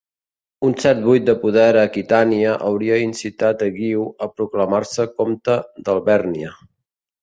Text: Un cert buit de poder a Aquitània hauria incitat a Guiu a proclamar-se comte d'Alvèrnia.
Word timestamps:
Un 0.69 0.71
cert 0.83 1.03
buit 1.03 1.27
de 1.27 1.35
poder 1.43 1.65
a 1.73 1.83
Aquitània 1.89 2.55
hauria 2.71 2.99
incitat 3.11 3.63
a 3.69 3.71
Guiu 3.79 4.09
a 4.29 4.33
proclamar-se 4.35 5.11
comte 5.23 5.63
d'Alvèrnia. 5.87 6.61